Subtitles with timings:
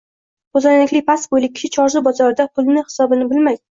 [0.57, 3.59] ko’zoynakli, past bo’yli kishi Chorsu bozorida pulning xisobini bilmay